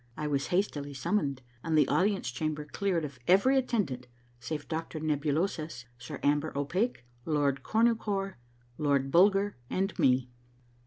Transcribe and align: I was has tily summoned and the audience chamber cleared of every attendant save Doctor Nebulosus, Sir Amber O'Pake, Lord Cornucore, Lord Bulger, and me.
I 0.17 0.25
was 0.25 0.47
has 0.47 0.67
tily 0.67 0.95
summoned 0.95 1.43
and 1.63 1.77
the 1.77 1.87
audience 1.87 2.31
chamber 2.31 2.65
cleared 2.65 3.05
of 3.05 3.19
every 3.27 3.55
attendant 3.55 4.07
save 4.39 4.67
Doctor 4.67 4.99
Nebulosus, 4.99 5.85
Sir 5.99 6.19
Amber 6.23 6.51
O'Pake, 6.57 7.05
Lord 7.23 7.61
Cornucore, 7.61 8.39
Lord 8.79 9.11
Bulger, 9.11 9.57
and 9.69 9.93
me. 9.99 10.31